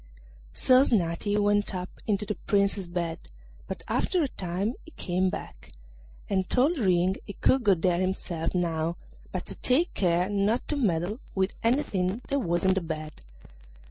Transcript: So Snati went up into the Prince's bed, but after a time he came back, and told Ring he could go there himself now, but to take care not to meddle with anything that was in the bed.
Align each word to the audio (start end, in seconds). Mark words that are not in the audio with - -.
So 0.53 0.81
Snati 0.83 1.37
went 1.37 1.75
up 1.75 1.99
into 2.07 2.25
the 2.25 2.33
Prince's 2.33 2.87
bed, 2.87 3.19
but 3.67 3.83
after 3.87 4.23
a 4.23 4.27
time 4.27 4.73
he 4.83 4.89
came 4.97 5.29
back, 5.29 5.73
and 6.27 6.49
told 6.49 6.79
Ring 6.79 7.17
he 7.27 7.33
could 7.33 7.63
go 7.63 7.75
there 7.75 8.01
himself 8.01 8.55
now, 8.55 8.95
but 9.31 9.45
to 9.45 9.53
take 9.57 9.93
care 9.93 10.27
not 10.27 10.67
to 10.69 10.75
meddle 10.75 11.19
with 11.35 11.53
anything 11.61 12.21
that 12.29 12.39
was 12.39 12.63
in 12.63 12.73
the 12.73 12.81
bed. 12.81 13.21